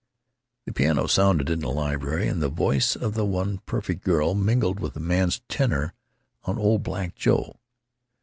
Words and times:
The 0.65 0.73
piano 0.73 1.05
sounded 1.05 1.47
in 1.47 1.59
the 1.59 1.69
library, 1.69 2.27
and 2.27 2.41
the 2.41 2.49
voice 2.49 2.95
of 2.95 3.13
the 3.13 3.23
one 3.23 3.59
perfect 3.67 4.03
girl 4.03 4.33
mingled 4.33 4.79
with 4.79 4.95
a 4.95 4.99
man's 4.99 5.41
tenor 5.47 5.93
in 6.47 6.57
"Old 6.57 6.81
Black 6.81 7.13
Joe." 7.13 7.57